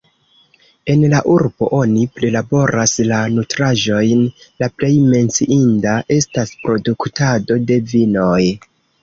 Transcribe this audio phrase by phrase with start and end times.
[0.91, 4.25] En la urbo oni prilaboras la nutraĵojn,
[4.65, 8.43] la plej menciinda estas produktado de vinoj.